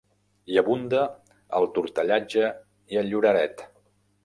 Hi 0.53 0.55
abunda 0.61 1.01
el 1.59 1.69
tortellatge 1.77 2.49
i 2.95 3.01
el 3.05 3.13
lloreret. 3.15 3.65